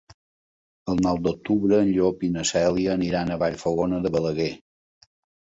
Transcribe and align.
El 0.93 1.01
nou 1.07 1.19
d'octubre 1.27 1.81
en 1.87 1.91
Llop 1.97 2.25
i 2.29 2.31
na 2.39 2.47
Cèlia 2.53 2.97
aniran 3.01 3.29
a 3.29 3.39
Vallfogona 3.45 4.03
de 4.09 4.15
Balaguer. 4.19 4.51